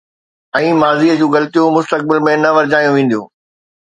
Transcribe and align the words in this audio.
۽ 0.59 0.69
ماضي 0.83 1.11
جون 1.19 1.29
غلطيون 1.35 1.75
مستقبل 1.77 2.17
۾ 2.31 2.35
نه 2.43 2.49
ورجايون 2.57 2.93
وينديون. 2.97 3.27